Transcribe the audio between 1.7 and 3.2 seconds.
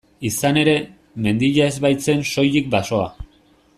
ez baitzen soilik basoa.